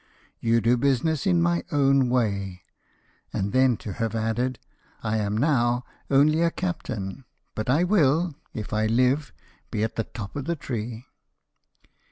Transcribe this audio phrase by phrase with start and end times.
[0.49, 2.63] —you do business in my own way;"
[3.33, 4.57] and then to have added,"
[5.03, 6.63] I am now only a 56 LIFE OF
[6.97, 7.13] NELSON.
[7.13, 9.31] captain; but I will, if I live,
[9.69, 11.05] be at the top of tlie tree."